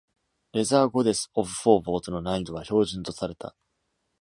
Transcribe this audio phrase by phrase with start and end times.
[0.55, 3.55] 「Leather Goddesses of Phobos」の難易度は「標準」とされた。